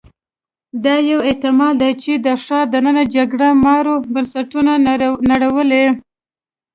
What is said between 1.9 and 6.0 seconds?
چې د ښار دننه جګړه مارو بنسټونه نړولي